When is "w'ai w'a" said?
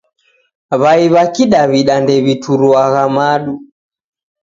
0.81-1.23